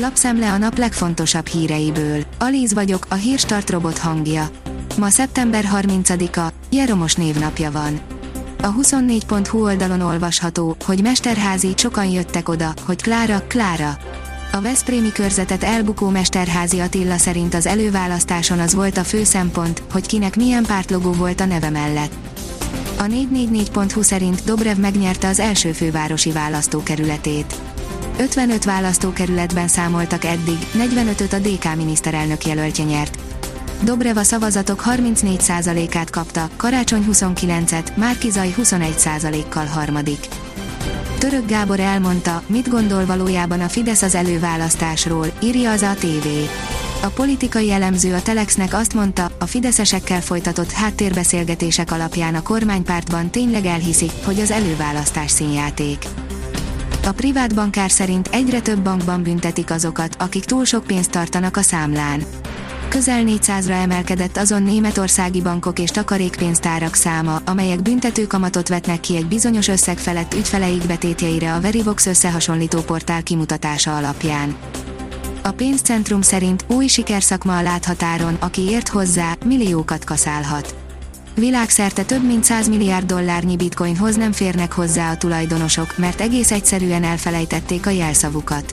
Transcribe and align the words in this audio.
Lapszemle 0.00 0.52
a 0.52 0.58
nap 0.58 0.78
legfontosabb 0.78 1.46
híreiből. 1.46 2.24
Alíz 2.38 2.74
vagyok, 2.74 3.06
a 3.08 3.14
hírstart 3.14 3.70
robot 3.70 3.98
hangja. 3.98 4.50
Ma 4.98 5.08
szeptember 5.08 5.68
30-a, 5.74 6.52
Jeromos 6.70 7.14
névnapja 7.14 7.70
van. 7.70 8.00
A 8.62 8.74
24.hu 8.74 9.62
oldalon 9.62 10.00
olvasható, 10.00 10.76
hogy 10.84 11.02
Mesterházi 11.02 11.72
sokan 11.76 12.06
jöttek 12.06 12.48
oda, 12.48 12.74
hogy 12.86 13.02
Klára, 13.02 13.42
Klára. 13.46 13.96
A 14.52 14.60
Veszprémi 14.60 15.12
körzetet 15.12 15.62
elbukó 15.62 16.08
Mesterházi 16.08 16.78
Attila 16.78 17.16
szerint 17.16 17.54
az 17.54 17.66
előválasztáson 17.66 18.58
az 18.58 18.74
volt 18.74 18.96
a 18.96 19.04
fő 19.04 19.24
szempont, 19.24 19.82
hogy 19.92 20.06
kinek 20.06 20.36
milyen 20.36 20.64
pártlogó 20.64 21.12
volt 21.12 21.40
a 21.40 21.44
neve 21.44 21.70
mellett. 21.70 22.12
A 22.98 23.02
444.hu 23.02 24.02
szerint 24.02 24.44
Dobrev 24.44 24.78
megnyerte 24.78 25.28
az 25.28 25.38
első 25.38 25.72
fővárosi 25.72 26.32
választókerületét. 26.32 27.54
55 28.18 28.64
választókerületben 28.64 29.68
számoltak 29.68 30.24
eddig, 30.24 30.58
45-öt 30.74 31.32
a 31.32 31.38
DK 31.38 31.76
miniszterelnök 31.76 32.46
jelöltje 32.46 32.84
nyert. 32.84 33.18
Dobrev 33.82 34.16
a 34.16 34.22
szavazatok 34.22 34.82
34%-át 34.86 36.10
kapta, 36.10 36.48
Karácsony 36.56 37.06
29-et, 37.10 37.94
Márkizaj 37.96 38.54
21%-kal 38.58 39.66
harmadik. 39.66 40.26
Török 41.18 41.46
Gábor 41.46 41.80
elmondta, 41.80 42.42
mit 42.46 42.68
gondol 42.68 43.06
valójában 43.06 43.60
a 43.60 43.68
Fidesz 43.68 44.02
az 44.02 44.14
előválasztásról, 44.14 45.26
írja 45.42 45.70
az 45.70 45.82
ATV. 45.82 46.26
A 47.02 47.06
politikai 47.06 47.70
elemző 47.70 48.14
a 48.14 48.22
Telexnek 48.22 48.74
azt 48.74 48.94
mondta, 48.94 49.30
a 49.38 49.46
fideszesekkel 49.46 50.20
folytatott 50.20 50.70
háttérbeszélgetések 50.70 51.92
alapján 51.92 52.34
a 52.34 52.42
kormánypártban 52.42 53.30
tényleg 53.30 53.64
elhiszik, 53.66 54.12
hogy 54.24 54.40
az 54.40 54.50
előválasztás 54.50 55.30
színjáték. 55.30 55.98
A 57.08 57.12
privát 57.12 57.54
bankár 57.54 57.90
szerint 57.90 58.28
egyre 58.32 58.60
több 58.60 58.78
bankban 58.78 59.22
büntetik 59.22 59.70
azokat, 59.70 60.16
akik 60.18 60.44
túl 60.44 60.64
sok 60.64 60.84
pénzt 60.84 61.10
tartanak 61.10 61.56
a 61.56 61.62
számlán. 61.62 62.22
Közel 62.88 63.22
400-ra 63.26 63.82
emelkedett 63.82 64.36
azon 64.36 64.62
németországi 64.62 65.40
bankok 65.40 65.78
és 65.78 65.90
takarékpénztárak 65.90 66.94
száma, 66.94 67.40
amelyek 67.44 67.82
büntetőkamatot 67.82 68.68
vetnek 68.68 69.00
ki 69.00 69.16
egy 69.16 69.26
bizonyos 69.26 69.68
összeg 69.68 69.98
felett 69.98 70.34
ügyfeleik 70.34 70.86
betétjeire 70.86 71.54
a 71.54 71.60
Verivox 71.60 72.06
összehasonlító 72.06 72.80
portál 72.80 73.22
kimutatása 73.22 73.96
alapján. 73.96 74.56
A 75.42 75.50
pénzcentrum 75.50 76.22
szerint 76.22 76.64
új 76.66 76.86
sikerszakma 76.86 77.56
a 77.56 77.62
láthatáron, 77.62 78.34
aki 78.34 78.60
ért 78.60 78.88
hozzá, 78.88 79.36
milliókat 79.44 80.04
kaszálhat. 80.04 80.87
Világszerte 81.38 82.02
több 82.02 82.26
mint 82.26 82.44
100 82.44 82.68
milliárd 82.68 83.06
dollárnyi 83.06 83.56
bitcoinhoz 83.56 84.16
nem 84.16 84.32
férnek 84.32 84.72
hozzá 84.72 85.10
a 85.10 85.16
tulajdonosok, 85.16 85.98
mert 85.98 86.20
egész 86.20 86.50
egyszerűen 86.50 87.04
elfelejtették 87.04 87.86
a 87.86 87.90
jelszavukat. 87.90 88.72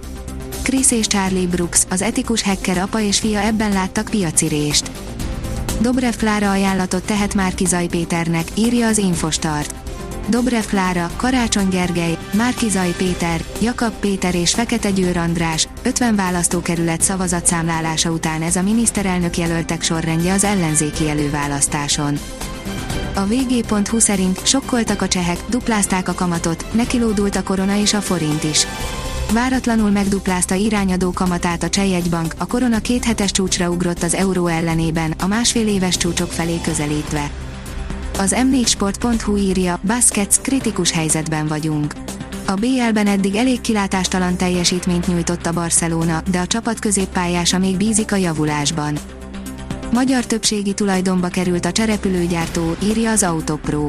Chris 0.63 0.91
és 0.91 1.07
Charlie 1.07 1.47
Brooks, 1.47 1.83
az 1.89 2.01
etikus 2.01 2.43
hacker 2.43 2.77
apa 2.77 2.99
és 2.99 3.19
fia 3.19 3.39
ebben 3.39 3.71
láttak 3.71 4.07
piacirést. 4.09 4.91
Dobrev 5.81 6.13
Klára 6.13 6.51
ajánlatot 6.51 7.05
tehet 7.05 7.35
Márki 7.35 7.65
Zaj 7.65 7.87
Péternek, 7.87 8.47
írja 8.55 8.87
az 8.87 8.97
Infostart. 8.97 9.84
Dobrev 10.27 10.63
Klára, 10.63 11.11
Karácsony 11.15 11.69
Gergely, 11.69 12.17
Márki 12.33 12.69
Zaj 12.69 12.93
Péter, 12.97 13.43
Jakab 13.61 13.93
Péter 13.99 14.35
és 14.35 14.53
Fekete 14.53 14.89
Győr 14.89 15.17
András, 15.17 15.67
50 15.83 16.15
választókerület 16.15 17.01
szavazatszámlálása 17.01 18.09
után 18.09 18.41
ez 18.41 18.55
a 18.55 18.61
miniszterelnök 18.61 19.37
jelöltek 19.37 19.81
sorrendje 19.81 20.33
az 20.33 20.43
ellenzéki 20.43 21.09
előválasztáson. 21.09 22.19
A 23.13 23.25
vg.hu 23.25 23.99
szerint 23.99 24.47
sokkoltak 24.47 25.01
a 25.01 25.07
csehek, 25.07 25.37
duplázták 25.49 26.07
a 26.07 26.13
kamatot, 26.13 26.65
nekilódult 26.71 27.35
a 27.35 27.43
korona 27.43 27.75
és 27.77 27.93
a 27.93 28.01
forint 28.01 28.43
is. 28.43 28.67
Váratlanul 29.33 29.89
megduplázta 29.89 30.55
irányadó 30.55 31.11
kamatát 31.11 31.63
a 31.63 31.69
Csejegybank, 31.69 32.33
a 32.37 32.45
korona 32.45 32.79
kéthetes 32.79 33.31
csúcsra 33.31 33.69
ugrott 33.69 34.03
az 34.03 34.13
euró 34.13 34.47
ellenében, 34.47 35.13
a 35.19 35.27
másfél 35.27 35.67
éves 35.67 35.97
csúcsok 35.97 36.31
felé 36.31 36.61
közelítve. 36.61 37.31
Az 38.17 38.35
m4sport.hu 38.37 39.37
írja, 39.37 39.79
Baskets, 39.87 40.35
kritikus 40.41 40.91
helyzetben 40.91 41.47
vagyunk. 41.47 41.93
A 42.45 42.53
BL-ben 42.53 43.07
eddig 43.07 43.35
elég 43.35 43.61
kilátástalan 43.61 44.35
teljesítményt 44.35 45.07
nyújtott 45.07 45.45
a 45.45 45.53
Barcelona, 45.53 46.21
de 46.31 46.39
a 46.39 46.47
csapat 46.47 46.79
középpályása 46.79 47.57
még 47.57 47.77
bízik 47.77 48.11
a 48.11 48.15
javulásban. 48.15 48.97
Magyar 49.91 50.25
többségi 50.25 50.73
tulajdonba 50.73 51.27
került 51.27 51.65
a 51.65 51.71
cserepülőgyártó, 51.71 52.75
írja 52.83 53.11
az 53.11 53.23
Autopro. 53.23 53.85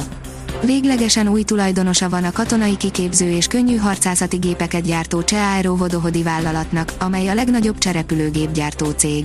Véglegesen 0.65 1.29
új 1.29 1.43
tulajdonosa 1.43 2.09
van 2.09 2.25
a 2.25 2.33
katonai 2.33 2.77
kiképző 2.77 3.31
és 3.31 3.47
könnyű 3.47 3.77
harcászati 3.77 4.37
gépeket 4.37 4.83
gyártó 4.83 5.23
Cseh 5.23 5.55
Aero 5.55 5.77
Vodohodi 5.77 6.23
vállalatnak, 6.23 6.93
amely 6.99 7.29
a 7.29 7.35
legnagyobb 7.35 7.79
cserepülőgépgyártó 7.79 8.91
cég. 8.91 9.25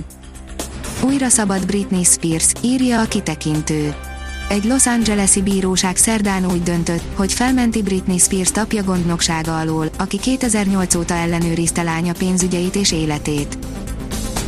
Újra 1.04 1.28
szabad 1.28 1.66
Britney 1.66 2.04
Spears, 2.04 2.52
írja 2.60 3.00
a 3.00 3.04
kitekintő. 3.04 3.94
Egy 4.48 4.64
Los 4.64 4.86
Angeles-i 4.86 5.42
bíróság 5.42 5.96
szerdán 5.96 6.46
úgy 6.50 6.62
döntött, 6.62 7.02
hogy 7.14 7.32
felmenti 7.32 7.82
Britney 7.82 8.18
Spears 8.18 8.50
tapja 8.50 8.82
gondnoksága 8.82 9.58
alól, 9.58 9.88
aki 9.98 10.18
2008 10.18 10.94
óta 10.94 11.14
ellenőrizte 11.14 11.82
lánya 11.82 12.12
pénzügyeit 12.12 12.74
és 12.74 12.92
életét. 12.92 13.58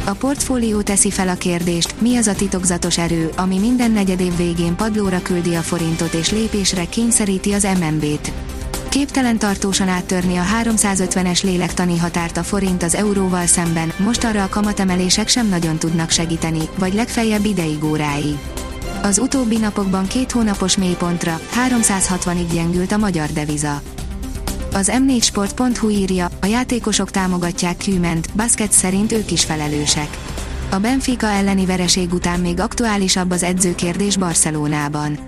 A 0.07 0.13
portfólió 0.13 0.81
teszi 0.81 1.11
fel 1.11 1.29
a 1.29 1.35
kérdést, 1.35 2.01
mi 2.01 2.17
az 2.17 2.27
a 2.27 2.35
titokzatos 2.35 2.99
erő, 2.99 3.31
ami 3.37 3.59
minden 3.59 3.91
negyedév 3.91 4.37
végén 4.37 4.77
padlóra 4.77 5.23
küldi 5.23 5.55
a 5.55 5.63
forintot 5.63 6.15
és 6.15 6.31
lépésre 6.31 6.85
kényszeríti 6.85 7.53
az 7.53 7.69
MNB-t. 7.81 8.33
Képtelen 8.89 9.39
tartósan 9.39 9.89
áttörni 9.89 10.37
a 10.37 10.45
350-es 10.63 11.45
lélektani 11.45 11.99
határt 11.99 12.37
a 12.37 12.43
forint 12.43 12.83
az 12.83 12.95
euróval 12.95 13.47
szemben, 13.47 13.93
most 13.97 14.25
arra 14.25 14.43
a 14.43 14.49
kamatemelések 14.49 15.29
sem 15.29 15.49
nagyon 15.49 15.79
tudnak 15.79 16.11
segíteni, 16.11 16.69
vagy 16.79 16.95
legfeljebb 16.95 17.45
ideig 17.45 17.85
óráig. 17.85 18.39
Az 19.05 19.19
utóbbi 19.19 19.57
napokban 19.59 20.07
két 20.07 20.33
hónapos 20.33 20.77
mélypontra, 20.77 21.41
360-ig 21.69 22.53
gyengült 22.53 22.93
a 22.93 22.97
magyar 22.97 23.33
deviza. 23.33 23.83
Az 24.73 24.93
m4sport.hu 24.93 25.89
írja, 25.89 26.29
a 26.41 26.47
játékosok 26.47 27.11
támogatják 27.11 27.77
Küment, 27.77 28.29
basket 28.37 28.73
szerint 28.73 29.13
ők 29.13 29.31
is 29.31 29.45
felelősek. 29.45 30.09
A 30.71 30.79
Benfica 30.79 31.27
elleni 31.27 31.67
vereség 31.67 32.13
után 32.13 32.41
még 32.41 32.61
aktuálisabb 32.61 33.31
az 33.31 33.43
edzőkérdés 33.43 34.17
Barcelonában. 34.17 35.19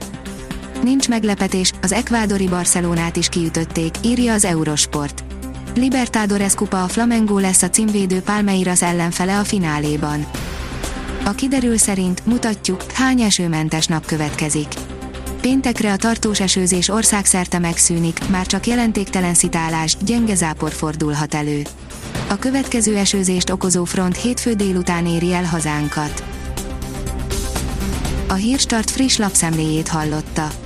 Nincs 0.83 1.09
meglepetés, 1.09 1.73
az 1.83 1.93
ekvádori 1.93 2.49
Barcelonát 2.49 3.17
is 3.17 3.29
kiütötték, 3.29 3.95
írja 4.05 4.33
az 4.33 4.45
Eurosport. 4.45 5.25
Libertadores 5.75 6.55
kupa 6.55 6.83
a 6.83 6.89
Flamengo 6.89 7.39
lesz 7.39 7.63
a 7.63 7.71
címvédő 7.71 8.21
Palmeiras 8.21 8.83
ellenfele 8.83 9.39
a 9.39 9.45
fináléban. 9.45 10.27
A 11.27 11.35
kiderül 11.35 11.77
szerint 11.77 12.27
mutatjuk, 12.27 12.83
hány 12.93 13.21
esőmentes 13.21 13.87
nap 13.87 14.07
következik. 14.07 14.67
Péntekre 15.41 15.93
a 15.93 15.97
tartós 15.97 16.41
esőzés 16.41 16.89
országszerte 16.89 17.59
megszűnik, 17.59 18.29
már 18.29 18.47
csak 18.47 18.67
jelentéktelen 18.67 19.35
szitálás, 19.35 19.97
gyenge 20.05 20.35
zápor 20.35 20.73
fordulhat 20.73 21.35
elő. 21.35 21.63
A 22.29 22.37
következő 22.37 22.97
esőzést 22.97 23.51
okozó 23.51 23.85
front 23.85 24.17
hétfő 24.17 24.53
délután 24.53 25.07
éri 25.07 25.33
el 25.33 25.45
hazánkat. 25.45 26.25
A 28.29 28.35
Hírstart 28.35 28.91
friss 28.91 29.17
lapszemléjét 29.17 29.89
hallotta. 29.89 30.66